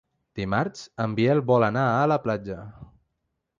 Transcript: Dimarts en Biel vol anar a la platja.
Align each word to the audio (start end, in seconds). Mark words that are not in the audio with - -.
Dimarts 0.39 0.81
en 1.05 1.13
Biel 1.19 1.43
vol 1.53 1.67
anar 1.69 1.85
a 2.01 2.09
la 2.15 2.19
platja. 2.27 2.59